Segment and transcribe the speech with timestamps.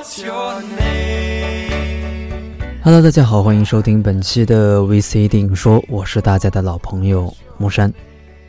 [0.00, 2.48] What's your name?
[2.82, 7.92] Hello，大家好，欢迎收听本期的 VC 电影说，我是大家的老朋友木山。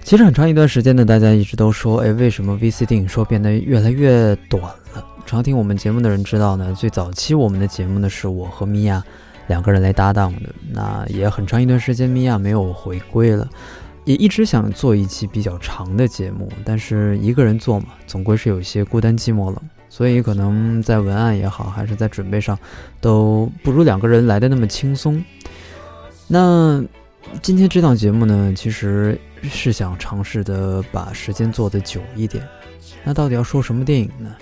[0.01, 5.05] 其实很长一段时间呢，大家一直都说，哎，为什么 VC 电影说变得越来越短了？
[5.25, 9.03] 常听我们节目的人知道呢，最早期我们的节目呢是我和米娅
[9.47, 13.45] 两个人来搭档的，那也很长一段时间米娅没有回归了，
[14.05, 19.57] 也一直想做一期比较长的节目，但是一个人做嘛，总归是有些孤单寂寞冷，
[19.91, 22.57] 所以可能在文案也好，还是在准备上，
[23.01, 25.21] 都不如两个人来的那么轻松。
[26.29, 26.81] 那
[27.41, 32.41] 今天这档节目呢，其实是想尝试的把时间做得久一点。
[33.03, 34.33] 那到底要说什么电影呢？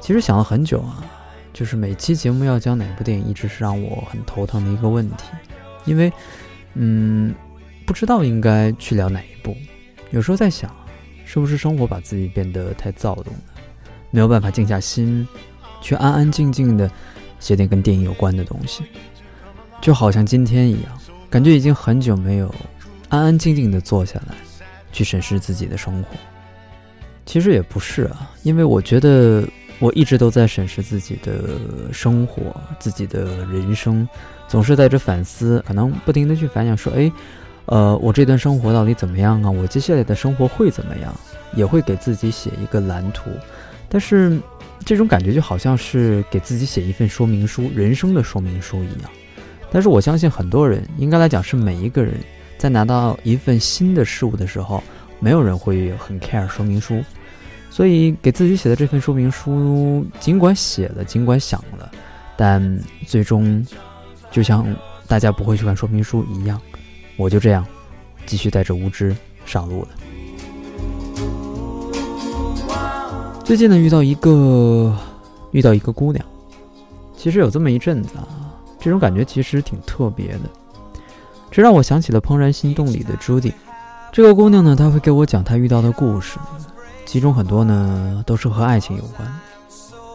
[0.00, 1.06] 其实想了很久啊，
[1.52, 5.22] 就是每期节目要讲哪部电影，一直是让我很头疼的一个问题，
[5.84, 6.12] 因为，
[6.74, 7.32] 嗯，
[7.86, 9.56] 不知道应该去聊哪一部。
[10.10, 10.74] 有时候在想，
[11.24, 13.40] 是不是生活把自己变得太躁动了，
[14.14, 15.26] 没有办法静下心，
[15.80, 16.88] 去安安静静的
[17.40, 18.84] 写点跟电影有关的东西，
[19.80, 20.92] 就好像今天一样，
[21.28, 22.54] 感觉已经很久没有
[23.08, 24.34] 安安静静的坐下来，
[24.92, 26.10] 去审视自己的生活。
[27.26, 29.44] 其实也不是啊，因为我觉得。
[29.80, 34.08] 我一直都在审视自己的生活，自己的人生，
[34.46, 37.10] 总是在这反思，可能不停的去反想，说，哎，
[37.66, 39.50] 呃，我这段生活到底怎么样啊？
[39.50, 41.12] 我接下来的生活会怎么样？
[41.56, 43.30] 也会给自己写一个蓝图，
[43.94, 44.40] 但是
[44.84, 49.10] 这种感觉就好像是给自己写一份说明书，人生的说明书一样。
[49.70, 52.14] 但是我相信很多人，应该来讲是每一个人
[52.58, 54.82] 在拿到一份新的事物的时候，
[55.20, 57.04] 没有人会很 care 说明书。
[57.70, 61.88] 所以给自己写的这份说明书，尽管写了，尽管想了，
[62.36, 63.64] 但最终，
[64.28, 64.66] 就像
[65.06, 66.60] 大家不会去看说明书一样，
[67.16, 67.64] 我就这样，
[68.26, 69.14] 继续带着无知
[69.46, 69.88] 上路了。
[73.44, 74.96] 最近呢，遇到一个
[75.50, 76.24] 遇到一个姑娘，
[77.14, 78.26] 其实有这么一阵子啊，
[78.80, 80.40] 这种感觉其实挺特别的，
[81.50, 83.52] 这让我想起了《怦然心动》里的朱迪。
[84.10, 86.38] 这个姑娘呢，她会给我讲她遇到的故事。
[87.04, 89.40] 其中很多呢都是和爱情有关，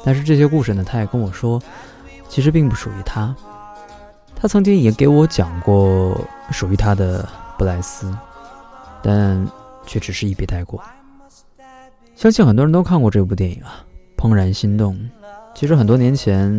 [0.04, 1.62] 但是这些故事呢，他也跟我说，
[2.28, 3.34] 其实并不属于他。
[4.36, 6.20] 他曾经也给我讲过
[6.52, 7.30] 属于他的
[7.60, 8.12] 布莱斯，
[9.04, 9.48] 但
[9.86, 10.82] 却只是一笔带过。
[12.20, 13.80] 相信很多人都看过这部电影啊，
[14.22, 14.94] 《怦然心动》。
[15.56, 16.52] 其实很多年前，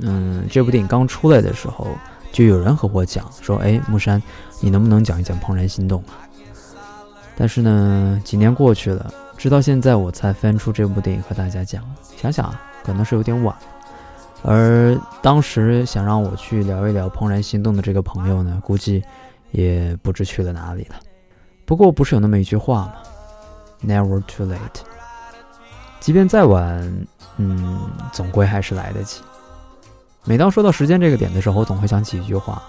[0.00, 1.86] 嗯，这部电影刚出来的时候，
[2.32, 4.20] 就有人和我讲说：“哎，木山，
[4.60, 6.18] 你能不能讲一讲《怦然心动》啊？”
[7.38, 9.08] 但是呢，几年过去了。
[9.36, 11.84] 直到现在我才翻出这部电影和大家讲，
[12.16, 13.54] 想想啊，可能是有点晚。
[14.42, 19.00] 而当时想让我去聊一聊《怦然心动》的这个朋友呢，估计
[19.52, 20.96] 也不知去了哪里了。
[21.64, 22.94] 不过不是有那么一句话吗
[23.86, 24.93] ？Never too late。
[26.04, 27.06] 即便再晚，
[27.38, 27.80] 嗯，
[28.12, 29.22] 总归还是来得及。
[30.24, 32.62] 每当说到时间这个点的时候，我总会想起一句话，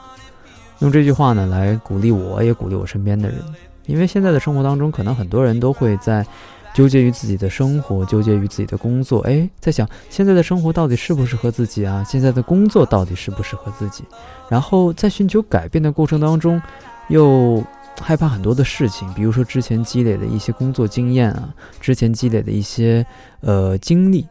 [0.79, 3.43] 用这句话呢来鼓励我，也鼓励我身边的人。
[3.87, 6.25] 因为现在的生活当中，可能很多人都会在
[6.73, 9.19] 纠结于自己的生活，纠结于自己的工作。
[9.23, 12.01] 哎，在想现在的生活到底适不适合自己啊？
[12.07, 14.05] 现在的工作到底适不适合自己？
[14.47, 16.61] 然后在寻求改变的过程当中，
[17.09, 17.61] 又
[18.01, 23.05] 害怕很多的事情，比如说之前积累的一些工作经验啊，之前积累的一些
[23.41, 24.27] 呃经历。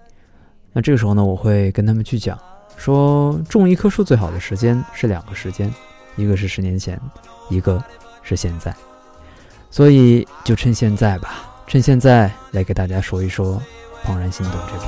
[0.72, 2.38] 那这个时候呢，我会跟他们去讲，
[2.76, 5.72] 说种一棵树最好的时间是两个时间，
[6.16, 7.00] 一个是十年前，
[7.48, 7.82] 一个
[8.22, 8.74] 是现在。
[9.70, 13.60] 所以就趁现在吧，趁现在来给大家说一说
[14.08, 14.82] 《怦然心动》这部。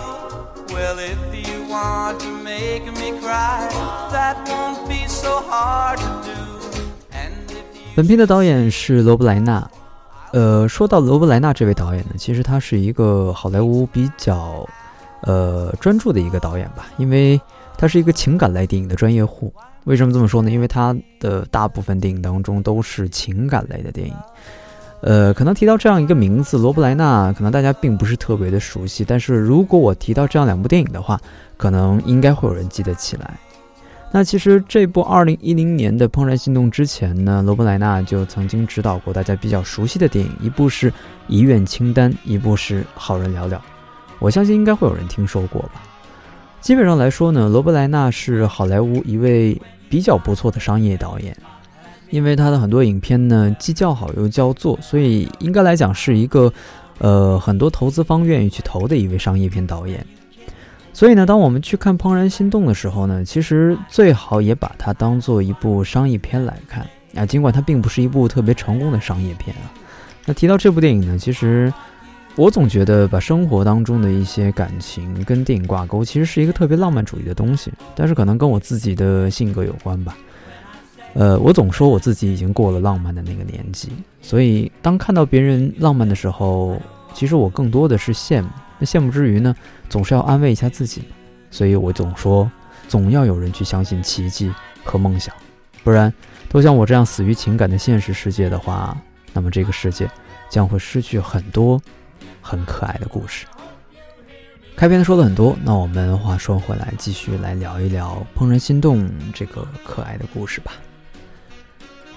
[7.96, 9.66] 本片的导演是罗布莱纳。
[10.32, 14.68] 呃，说到罗布莱纳这位导演呢，其实他是一个好莱坞比较
[15.22, 17.40] 呃专注的一个导演吧，因为
[17.78, 19.50] 他是一个情感类电影的专业户。
[19.84, 20.50] 为什么这么说呢？
[20.50, 24.14] 因为他的大部分电影当中都是情感类的电影。
[25.00, 29.06] 呃，可能提到这样一个名字，罗布莱纳，可能大家并不是特别的熟悉。
[29.06, 31.18] 但是如果我提到这样两部电影的话，
[31.56, 33.38] 可能应该会有人记得起来。
[34.12, 40.90] 那其实这部二零一零年的《怦然心动》之前呢，罗布莱纳就曾经指导过大家比较熟悉的电影，一部是
[41.28, 43.56] 《遗愿清单》，一部是《好人寥寥》。
[44.18, 45.82] 我相信应该会有人听说过吧。
[46.60, 49.60] 基本上来说呢，罗布莱纳是好莱坞一位
[49.90, 51.36] 比较不错的商业导演。
[52.10, 56.50] 因为他的很多影片呢，既叫好又叫座，所以应该来讲是一个，
[56.98, 60.06] 呃，很多投资方愿意去投的一位商业片导演。
[60.96, 69.68] 所以呢，当我们去看《怦然心动》的时候呢，其实最好也把它当做一部商业片来看啊，尽管它并不是一部特别成功的商业片啊。
[70.24, 71.70] 那提到这部电影呢，其实
[72.34, 77.70] 我总觉得把生活当中的一些感情跟电影挂钩，其实是一个特别浪漫主义的东西。
[77.94, 80.16] 但是可能跟我自己的性格有关吧。
[81.12, 83.90] 呃，我总说我自己已经过了浪漫的那个年纪，
[84.22, 86.80] 所以当看到别人浪漫的时候，
[87.12, 88.48] 其实我更多的是羡慕。
[88.78, 89.54] 那羡慕之余呢，
[89.88, 91.04] 总是要安慰一下自己，
[91.50, 92.50] 所以我总说，
[92.88, 94.52] 总要有人去相信奇迹
[94.84, 95.34] 和梦想，
[95.84, 96.12] 不然
[96.48, 98.96] 都像我这样死于情感的现实世界的话，
[99.32, 100.08] 那么这个世界
[100.48, 101.80] 将会失去很多。
[102.40, 103.44] 很可爱的故事。
[104.76, 110.74] 开篇说了很多，那我们话说回来，继续来聊一聊《怦然心动》这个可爱的故事吧。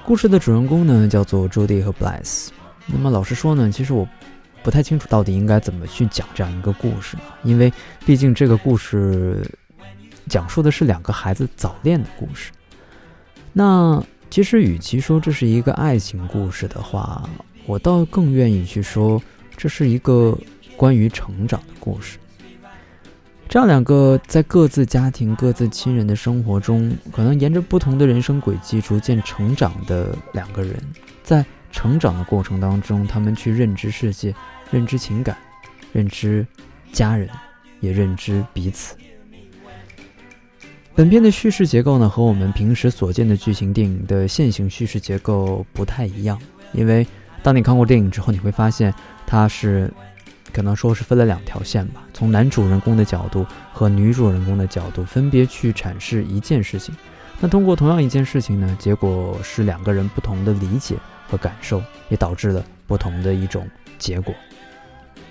[0.06, 2.50] 故事的主人公呢，叫做朱迪和 Bless。
[2.86, 4.08] 那么老实说呢，其实我
[4.64, 7.24] 不太清楚到底应该怎么去讲这样一个故事呢？
[7.44, 7.72] 因为
[8.06, 9.44] 毕竟这个故事
[10.28, 12.52] 讲述的是两个孩子早恋的故事。
[13.54, 17.28] 那其实与其说这是一个爱情故事的话，
[17.66, 19.22] 我倒更愿意去说。
[19.62, 20.38] 这是一个
[20.78, 22.18] 关于成长的故事。
[23.50, 30.82] 这样两个在各自家庭、各自亲人的生活中，可能沿着不同的人生轨迹逐渐成长的两个人，
[31.26, 34.34] 在成长的过程当中，他们去认知世界、
[34.72, 35.38] 认知情感、
[35.94, 36.46] 认知
[36.92, 37.30] 家人，
[37.80, 38.96] 也认知彼此。
[40.96, 46.40] 本片的叙事结构呢，和我们平时所见的剧情电影的线性叙事结构不太一样，
[46.74, 47.08] 因为
[47.42, 48.94] 当你看过电影之后，你会发现。
[49.32, 49.94] 它是，
[50.52, 56.96] 可能说是分了两条线吧，从男主人公的角度和女主人公的角度分别去阐释一件事情。
[57.40, 60.96] 那通过同样一件事情呢，结果是两个人不同的理解
[61.30, 63.68] 和感受，也导致了不同的一种
[63.98, 64.34] 结果。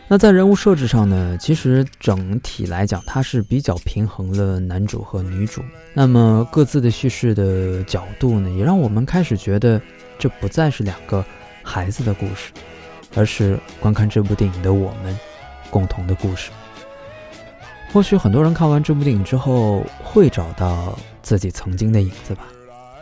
[0.07, 5.63] 那在人物设置上呢，其实整体来讲，它是比较平衡了男主和女主。
[5.93, 9.81] 那么各自的叙事的角度呢，也让我们开始觉得
[10.19, 11.25] 这不再是两个
[11.63, 12.53] 孩子的故事。
[13.17, 15.19] 而是观看这部电影的我们
[15.71, 16.51] 共同的故事。
[17.91, 22.45] 或许很多人看完这部电影之后会找到自己曾经的影子吧。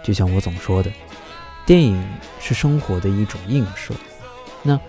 [0.04, 0.90] 就像我总说的，
[1.66, 2.02] 电影
[2.40, 3.92] 是生活的一种映射。
[4.62, 4.80] 那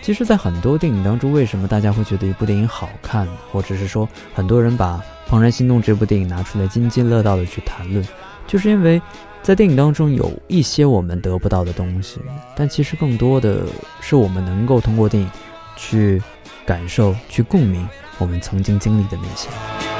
[0.00, 5.00] 其实，在很多电影当中，为什么大家会觉得一部电影好看，或者是说很多人把
[5.30, 8.04] 《怦然心动》这部电影拿出来津津乐道的去谈论，
[8.48, 9.00] 就是因为。
[9.42, 12.20] 在电影当中有一些我们得不到的东西，
[12.54, 13.64] 但其实更多的
[14.00, 15.28] 是我们能够通过电影
[15.74, 16.22] 去
[16.64, 17.84] 感受、去共鸣
[18.18, 19.91] 我们曾经经历的那些。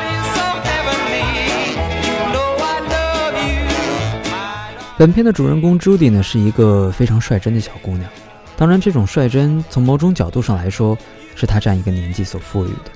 [4.99, 8.09] 本片的主人公朱迪呢，是一个非常率真的小姑娘。
[8.57, 10.97] 当然，这种率真从某种角度上来说，
[11.35, 12.91] 是她这样一个年纪所赋予的。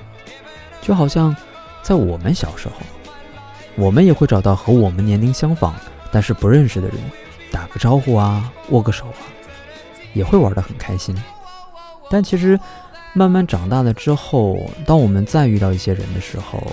[0.81, 1.35] 就好像
[1.81, 2.75] 在我们小时候，
[3.75, 5.73] 我们也会找到和我们年龄相仿。
[6.09, 6.97] 但是不认识的人，
[7.51, 9.27] 打个招呼啊，握个手啊，
[10.13, 11.13] 也会玩得很开心。
[12.09, 12.57] 但其实，
[13.11, 16.63] 慢慢长大了之后，当我们再遇到一些人的时候，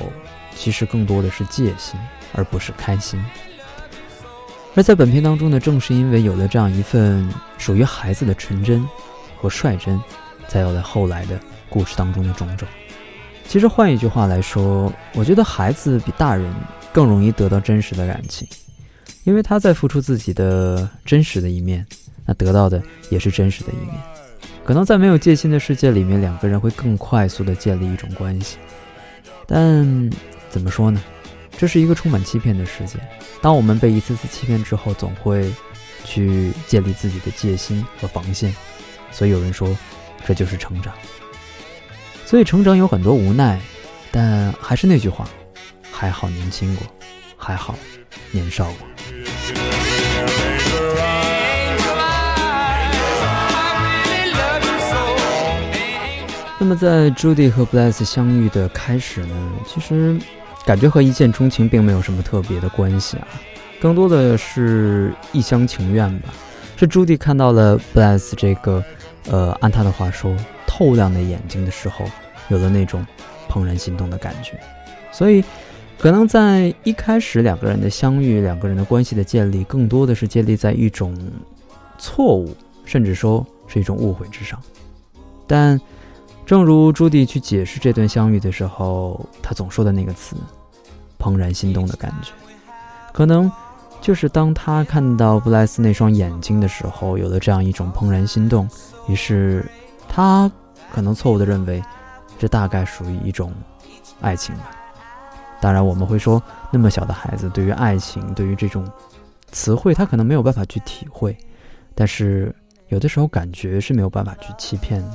[0.54, 1.98] 其实更多的是戒心，
[2.32, 3.20] 而不是开心。
[4.74, 7.28] 而在本片当中呢，正是因为有了这样一份
[7.58, 8.84] 属于孩子的纯真
[9.36, 10.00] 和率真，
[10.48, 11.38] 才有了后来的
[11.68, 12.66] 故事当中的种种。
[13.46, 16.52] 其实换一句话来说，我觉得孩子比大人
[16.92, 18.46] 更容易得到真实的感情。
[19.22, 21.86] 因为他在付出自己的真实的一面，
[22.26, 23.94] 那得到的也是真实的一面。
[24.64, 28.58] 可能在没有戒心的世界里面，两个人会更快速的建立一种关系。
[29.46, 30.10] 但
[30.50, 31.00] 怎么说呢？
[31.56, 32.99] 这是一个充满欺骗的世界。
[33.41, 35.53] 当我们被一次次欺骗之后，总会
[36.05, 38.55] 去建立自己的戒心和防线。
[39.11, 39.77] 所以有人说，
[40.27, 40.93] 这就是成长。
[42.27, 43.61] 所以成长有很多无奈，
[44.11, 45.29] 但还是那句话，
[45.93, 46.87] 还好年轻过，
[47.37, 47.77] 还好
[48.32, 48.89] 年少过。
[56.58, 60.19] 那么，在朱迪和 Bless 相遇的开始呢，其实
[60.64, 63.28] 感觉和一见钟情并没有什么特别的关系啊，
[63.80, 66.30] 更多的是一厢情愿吧。
[66.76, 68.82] 是朱迪看到了 Bless 这个，
[69.30, 70.34] 呃，按他的话说，
[70.66, 72.04] 透亮的眼睛的时候，
[72.48, 73.06] 有了那种
[73.48, 74.58] 怦然心动的感觉。
[75.12, 75.44] 所以，
[75.98, 81.16] 可能在一开始两个人的相遇，两个人的关系的建立，更多的是建立在一种
[81.98, 84.58] 错误，甚至说是一种误会之上。
[85.46, 85.80] 但
[86.46, 90.36] 正如朱迪去解释这段相遇的时候，他总说的那个词
[91.19, 92.32] “怦然心动”的感觉，
[93.13, 93.51] 可能
[94.01, 98.69] 就是当他看到布莱斯那双眼睛的时候，有了这样一种怦然心动。
[99.08, 99.65] 于是，
[100.06, 100.51] 他
[100.93, 101.82] 可能错误的认为，
[102.39, 103.51] 这大概属于一种
[104.20, 104.70] 爱情吧。
[105.63, 108.86] 当然，我们会说，那么小的孩子对于爱情，对于这种
[109.51, 111.34] 词汇，他可能没有办法去体会。
[111.94, 112.55] 但是，
[112.89, 115.15] 有的时候感觉是没有办法去欺骗的。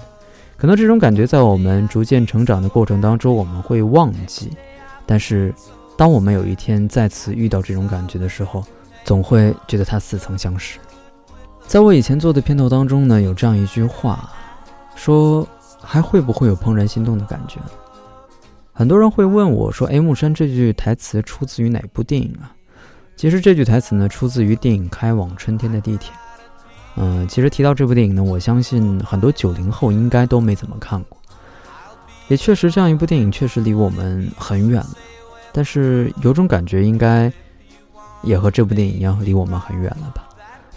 [0.59, 4.51] 可能这种感觉在我们逐渐成长的过程当中，我们会忘记。
[5.05, 5.53] 但是，
[5.95, 8.61] 当我们有一天再次遇到这种感觉的时候，
[9.05, 10.77] 总会觉得它似曾相识。
[11.65, 14.29] 在我以前做的片头当中呢，有这样一句话，
[14.95, 15.47] 说
[15.81, 17.57] 还会不会有怦然心动的感觉？
[18.73, 22.51] 很多人会问我说：“哎，木山这句台词出自于哪部电影啊？”
[23.15, 26.11] 其实这句台词呢，出自于电影《开往春天的地铁》。
[27.01, 31.17] 嗯，其实提到这部电影呢，我相信很多九零后应该都没怎么看过。
[32.27, 34.97] 也确实，这样一部电影确实离我们很远了。
[35.53, 37.31] 但是有种感觉，应该
[38.21, 40.27] 也和这部电影一样，离我们很远了吧？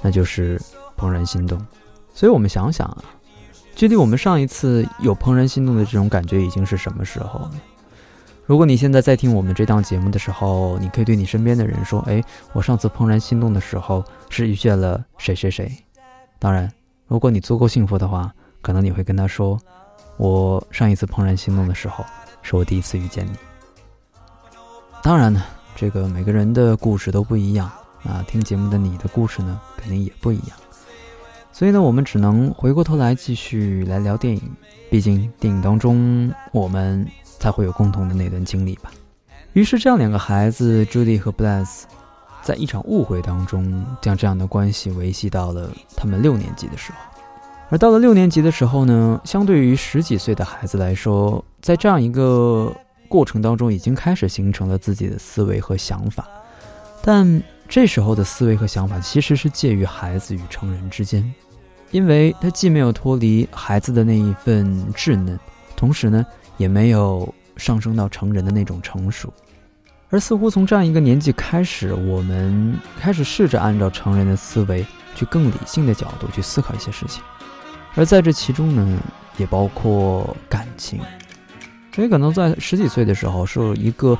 [0.00, 0.60] 那就是
[0.96, 1.60] 怦然心动。
[2.14, 3.04] 所以我们想想啊，
[3.74, 7.50] 距离我们上一次有怦然心动的这种感觉，已经是什么时候了？
[8.46, 15.70] 如果你现在在听我们这档节目的时候，你可以对你身边的人说：“哎，我上次怦然心动的时候是遇见了谁谁谁。”
[16.42, 16.68] 当然，
[17.06, 19.56] 如果你足够幸福的话，可能你会跟他说
[20.18, 22.04] ：“我上一次怦然心动的时候，
[22.42, 23.30] 是我第一次遇见你。”
[25.04, 25.40] 当然呢，
[25.76, 27.70] 这个每个人的故事都不一样
[28.02, 28.24] 啊。
[28.26, 30.58] 听节目的你的故事呢，肯定也不一样。
[31.52, 34.42] 所以呢，我们只能回过头来继续来聊电影。
[34.90, 37.06] 毕竟电影当中，我们
[37.38, 38.90] 才会有共同的那段经历吧。
[39.52, 41.84] 于是，这样两个孩子，Judy 和 Bless。
[42.42, 46.98] 在一场误会当中，将这样的关系维系到了他们六年级的时候。
[47.70, 52.70] 而到了六年级的时候呢，相对于十几岁的孩子来说，在这样一个
[53.08, 56.28] 过程当中，已经开始形成了自己的思维和想法。
[57.02, 61.32] 但这时候的思维和想法其实是介于孩子与成人之间，
[61.90, 65.38] 因为他既没有脱离孩子的那一份稚嫩，
[65.74, 66.26] 同时呢，
[66.58, 69.32] 也没有上升到成人的那种成熟。
[70.12, 77.22] 而似乎从这样一个年纪开始，我们开始试着按照成人的思维，去更理性的角度去思考一些事情。
[77.94, 78.98] 而在这其中呢，
[79.38, 81.00] 也包括感情。
[81.94, 84.16] 所以可能在十几岁的时候，是一个，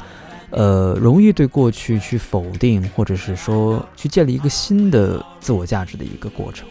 [0.49, 6.67] 呃，容易对过去去否定，或者是说去建立一个新的自我价值的一个过程。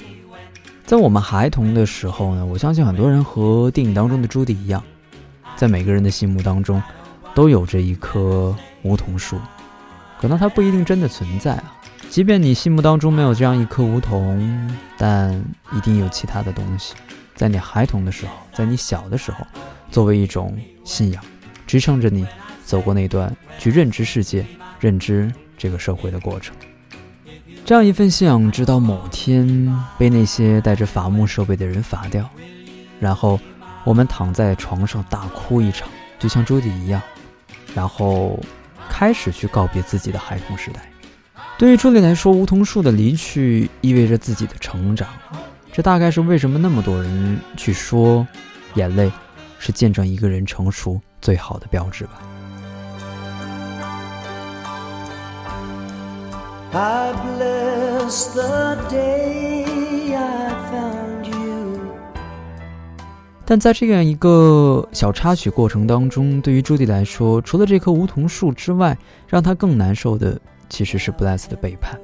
[0.83, 4.83] 在我们孩童的时候呢，我相信很多人和电影当中的朱迪一样，
[5.55, 6.81] 在每个人的心目当中，
[7.33, 8.55] 都有着一棵。
[8.83, 9.39] 梧桐树，
[10.19, 11.77] 可能它不一定真的存在啊。
[12.09, 15.31] 即便你心目当中没有这样一棵梧桐，但
[15.71, 16.95] 一定有其他的东西，
[17.35, 19.45] 在你孩童的时候，在你小的时候，
[19.91, 21.23] 作为一种信仰，
[21.67, 22.25] 支撑着你
[22.65, 24.43] 走过那段去认知世界、
[24.79, 26.55] 认知这个社会的过程。
[27.63, 32.27] 这样一份信仰，直到某天被那些带着伐木设备的人伐掉，
[32.99, 33.39] 然后
[33.83, 36.99] 我们躺在床上大哭一场，就像朱迪一样，
[37.75, 38.39] 然后。
[38.93, 40.81] 开始去告别自己的孩童时代。
[41.57, 45.07] 对于朱莉来说，梧桐树的离去意味着自己的成长。
[45.71, 48.27] 这大概是为什么那么多人去说，
[48.73, 49.09] 眼泪
[49.59, 52.21] 是见证一个人成熟最好的标志吧。
[56.73, 60.50] I bless the day
[63.51, 70.39] 但在这样一个小插曲过程当中，对于朱迪来说，除了这棵梧桐树之外，让他更难受的
[70.69, 71.99] 其实是布莱斯的背叛。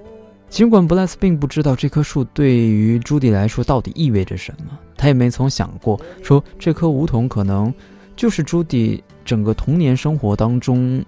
[0.49, 7.73] 尽管布莱斯并不知道这棵树对于朱迪来说到底意味着什么，他也没曾想过说这棵梧桐可能
[8.17, 11.01] 就是朱迪整个童年生活当中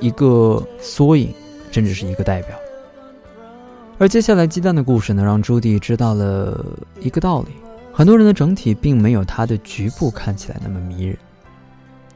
[0.00, 1.28] 一个缩影，
[1.70, 2.56] 甚至是一个代表。
[3.98, 6.64] 而接下来鸡蛋的故事呢，让朱迪知道了
[7.02, 7.48] 一个道理。
[7.96, 11.16] 很多人的整体并没有他的局部看起来那么迷人。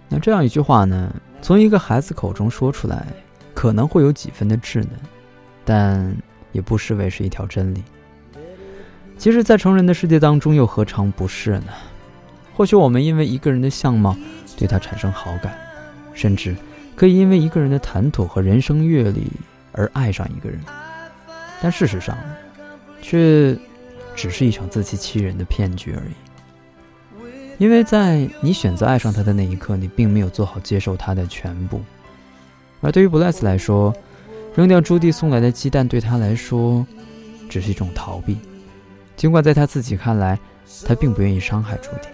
[0.09, 3.07] 那这样一句话呢，从一个孩子口中说出来，
[3.55, 4.89] 可能会有几分的稚嫩，
[5.65, 6.17] 但
[6.51, 7.85] 也不失为是一条真理。
[9.17, 11.73] 其实，在成人的世界当中，又何尝不是呢？
[12.57, 14.17] 或许我们因为一个人的相貌
[14.57, 15.57] 对他产生好感，
[16.13, 16.57] 甚至
[16.97, 19.31] 可以因为一个人的谈吐和人生阅历
[19.71, 20.59] 而爱上一个人，
[21.63, 22.19] 但事实上，
[23.01, 23.57] 却。
[24.19, 27.23] 只是一场自欺欺人的骗局而已，
[27.57, 31.81] 因为在你选择爱上他的那一刻，你并没有做好接受他的全部。
[32.81, 33.95] 而对于布莱斯来说，
[34.57, 36.85] 扔掉朱棣送来的鸡蛋对他来说，
[37.49, 38.39] 只是一种逃避。
[39.15, 40.37] 尽管在他自己看来，
[40.85, 42.09] 他并不愿意伤害朱棣，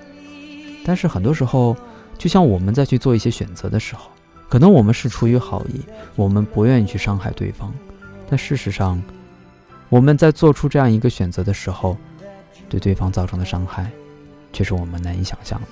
[0.84, 1.74] 但是很多时候，
[2.18, 4.10] 就像我们在去做一些选择的时候，
[4.50, 5.80] 可能我们是出于好意，
[6.16, 7.72] 我们不愿意去伤害对方，
[8.28, 9.02] 但事实上。
[9.88, 11.96] 我们在做出这样一个选择的时候，
[12.68, 13.90] 对对方造成的伤害，
[14.52, 15.66] 却是我们难以想象的。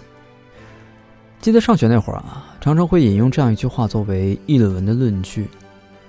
[1.40, 5.48] 记得上学那会儿啊，常常会引用这样一句话作为议论文的论据。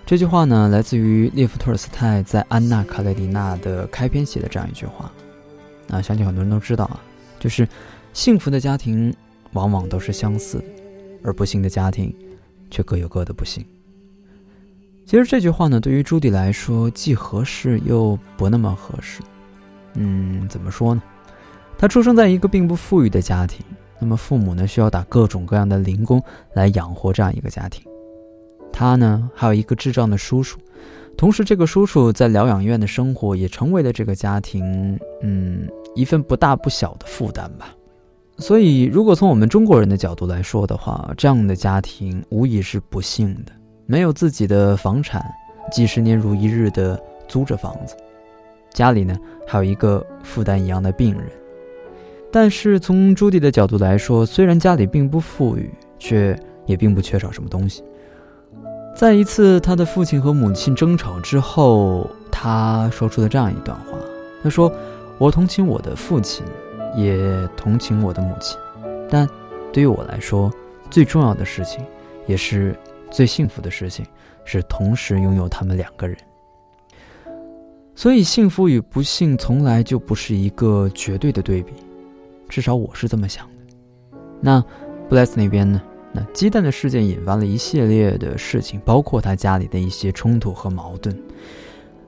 [0.05, 5.11] 这句话呢，来自于列夫·托尔斯泰在《安娜·卡列尼娜》的开篇写的这样一句话。
[5.89, 7.01] 啊，相信很多人都知道啊，
[7.39, 7.67] 就是
[8.13, 9.15] 幸福的家庭
[9.53, 10.65] 往往都是相似的，
[11.23, 12.13] 而不幸的家庭
[12.69, 13.65] 却各有各的不幸。
[15.13, 19.21] 其实这句话呢，对于朱迪来说既合适又不那么合适。
[19.93, 21.03] 嗯，怎么说呢？
[21.77, 23.63] 他出生在一个并不富裕的家庭，
[23.99, 26.19] 那么父母呢需要打各种各样的零工
[26.55, 27.85] 来养活这样一个家庭。
[28.71, 30.57] 他呢还有一个智障的叔叔，
[31.15, 37.67] 同时这个叔叔在疗养院的生活也成为了这个家庭，嗯，一份不大不小的负担吧。
[38.39, 43.51] 所以，如果从我们中国人的角度来说的话，这样的家庭无疑是不幸的，
[43.85, 45.23] 没有自己的房产，
[45.71, 47.95] 几十年如一日的租着房子，
[48.71, 51.23] 家里呢还有一个负担一样的病人。
[52.31, 57.83] 但是从朱迪的角度来说，虽然家里并不富裕，却也并不缺少什么东西。
[58.95, 63.97] 在一次他的父亲和母亲争吵之后，他说出了这样一段话
[64.43, 64.71] ：“他说，
[65.17, 66.45] 我同情我的父亲。”
[66.95, 67.17] 也
[67.57, 68.55] 同情我的母亲，
[69.09, 69.27] 但
[69.71, 70.53] 对于我来说，
[70.91, 71.83] 最重要的事情，
[72.27, 72.77] 也是
[73.13, 74.03] 最幸福的事情，
[74.43, 76.17] 是同时拥有他们两个人。
[77.93, 81.73] 所以，幸福与不幸从来就不是一个绝对的对比，
[82.49, 84.17] 至少我是这么想的。
[84.41, 84.59] 那
[85.07, 85.79] 布莱斯那边呢？
[86.11, 91.15] 那鸡蛋的事件引发了一系列的事情，包括他家里的一些冲突和矛盾。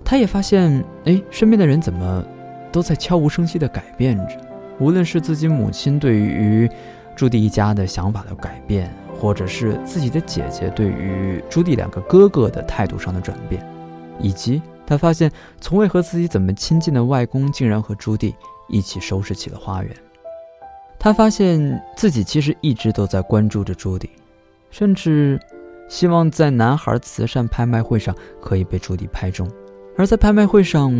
[0.03, 2.25] 他也发现，哎，身边的人怎么
[2.71, 4.41] 都在悄无声息地改变着。
[4.79, 6.67] 无论是自己母亲对于
[7.15, 8.91] 朱迪一家的想法的改变，
[9.25, 13.59] 或者是自己的姐姐对于朱棣两个哥哥的态度上的转变，
[14.19, 18.31] 以及他发现从未和自己怎么亲近的外公竟然和朱棣
[18.67, 19.91] 一起收拾起了花园，
[20.99, 24.07] 他发现自己其实一直都在关注着朱棣，
[24.69, 25.39] 甚至
[25.89, 29.49] 希望在男孩慈善拍卖会上可以被朱棣拍中，
[29.97, 30.91] 而在拍卖会上，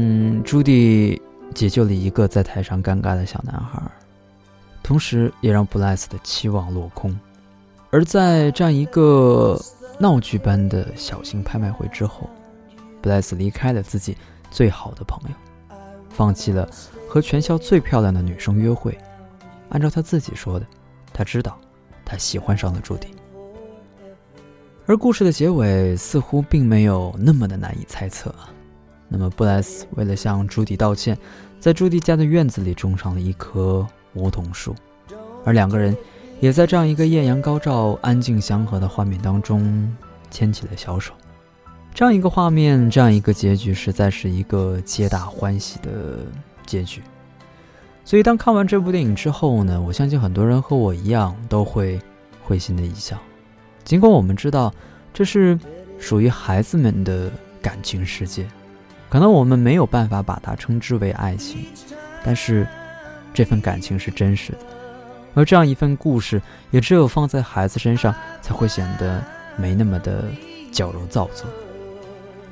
[0.44, 1.22] 朱棣。
[1.54, 3.80] 解救了一个在台上尴尬的小男孩，
[4.82, 7.16] 同时也让布莱斯的期望落空。
[7.96, 9.58] 而在这样一个
[10.02, 12.30] 闹剧般的小型拍卖会之后，
[13.02, 14.18] 布莱斯离开了自己
[14.52, 15.76] 最好的朋友，
[16.10, 16.70] 放弃了
[17.08, 18.98] 和全校最漂亮的女生约会。
[19.70, 20.68] 按照他自己说的，
[21.14, 21.58] 他知道
[22.04, 23.08] 他喜欢上了朱迪。
[24.86, 28.52] 而故事的结尾似乎并没有那么的难以猜测啊。
[29.08, 31.18] 那么布莱斯为了向朱迪道歉。
[31.62, 34.76] 在朱迪家的院子里种上了一棵梧桐树，
[35.46, 35.96] 而两个人
[36.40, 39.96] 也在这样一个艳阳高照、安静祥和的画面当中
[40.30, 41.14] 牵起了小手。
[41.94, 46.20] 这样一个画面，这样一个结局，实在是一个皆大欢喜的
[46.66, 47.02] 结局。
[48.04, 52.00] 所以，当看完这部电影之后呢，我相信很多人和我一样都会
[52.44, 53.18] 会心的一笑。
[53.84, 54.74] 尽管我们知道
[55.14, 55.58] 这是
[55.98, 58.46] 属于孩子们的感情世界。
[59.08, 61.66] 可能我们没有办法把它称之为爱情，
[62.24, 62.68] 但是
[63.34, 64.60] 这份感情是真实的，
[65.36, 69.24] 而这样一份故事，也只有放在孩子身上才会显得
[69.58, 70.24] 没那么的
[70.72, 71.46] 矫揉造作。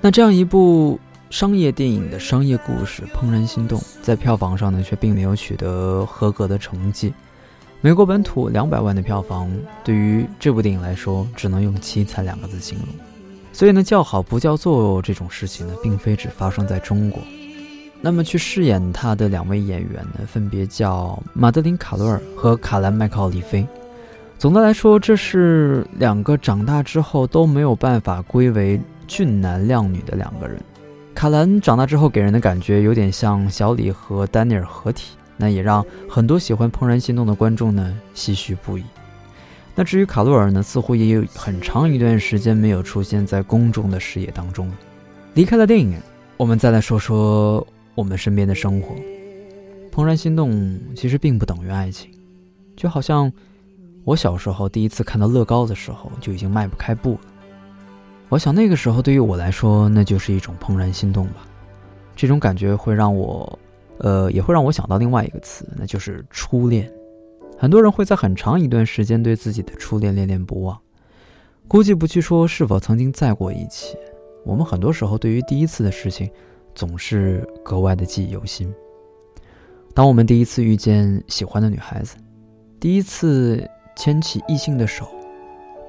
[0.02, 7.12] 那这样一部商业电影的商业故事《怦然心动》，在票房上呢却并没有取得合格的成绩。
[7.82, 9.52] 美国本土两百万的票房，
[9.84, 12.88] 对于这部电影来说，只能用凄惨两个字形容。
[13.52, 17.22] 所以呢，叫好不叫座这种事情呢，并非只发生在中国。
[18.06, 23.66] 那么，去饰演他的两位演员呢，分别叫马德琳·卡罗尔和卡兰·麦克奥利菲。
[24.38, 30.62] 总的来说，这是两个长大之后都没有办法归为俊男靓女的两个人。
[31.16, 38.84] 卡兰长大之后给人的感觉有点像小李和丹尼尔合体，那也让很多喜欢《怦然心动》的观众呢唏嘘不已。
[39.76, 44.74] 那至于卡洛尔呢，似乎也有很长一段时间没有出现在公众的视野当中了。
[45.36, 45.98] 离开了电影，
[46.36, 48.96] 我们再来说说我们身边的生活。
[49.92, 52.10] 怦然心动其实并不等于爱情，
[52.76, 53.32] 就好像
[54.04, 57.20] 我小时候第一次看到乐高的时候就已经迈不开步了。
[58.30, 61.48] 我想那个时候对于我来说，那就是一种怦然心动吧。
[62.16, 63.60] 这种感觉会让我，
[64.00, 66.92] 呃，也会让我想到另外一个词，那就是初恋。
[67.58, 70.76] 很多人会在很长一段时间对自己的初恋恋恋不忘，
[71.68, 73.96] 估计不去说是否曾经在过一起。
[74.44, 76.30] 我们很多时候对于第一次的事情，
[76.76, 78.74] 总是格外的记忆犹新。
[79.94, 82.16] 当我们第一次遇见喜欢的女孩子，
[82.80, 85.08] 第一次牵起异性的手，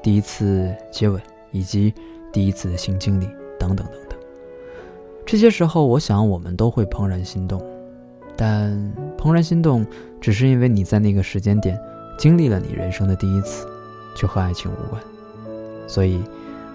[0.03, 1.21] 第一次接吻，
[1.53, 1.95] 以及
[2.33, 3.27] 第一次性经历
[3.59, 4.19] 等等等等，
[5.25, 7.65] 这些时候，我想我们都会怦然心动。
[8.37, 8.71] 但
[9.17, 9.87] 怦然心动，
[10.21, 11.81] 只是因为你在那个时间点
[12.19, 13.67] 经历了你人生的第一次，
[14.17, 15.01] 就和爱情无关。
[15.87, 16.21] 所以，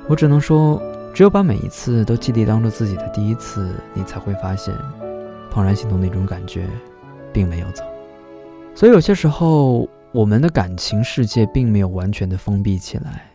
[0.08, 0.82] 我只能说，
[1.14, 4.74] 只有把每一次都记得当做自己的第一次，你才会发现，
[5.52, 6.66] 怦然心动那种感觉，
[7.34, 7.84] 并没有走。
[8.74, 13.30] 所以有些时候，我们的感情世界并没有完全的封闭起来，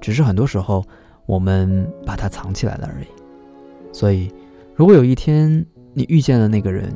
[0.00, 0.84] 只是很多时候
[1.26, 3.06] 我们把它藏起来了而已。
[3.92, 4.32] 所以，
[4.74, 5.64] 如果有一天
[5.94, 6.92] 你遇见了那个人，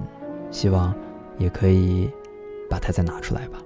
[0.50, 0.92] 希望
[1.38, 2.10] 也可以
[2.68, 3.58] 把它再拿出来吧。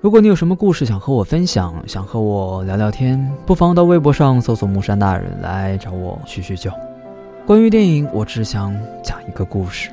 [0.00, 6.70] 如果你有什么故事想和我分享，想和我聊聊天，不妨到微博上搜索“木山大人”来找我叙叙旧。
[7.44, 9.90] 关于电影，我只想讲一个故事。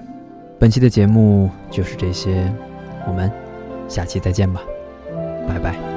[0.60, 2.54] 本期的节目就是这些。
[3.08, 3.32] 我们
[3.88, 4.60] 下期再见吧，
[5.48, 5.95] 拜拜。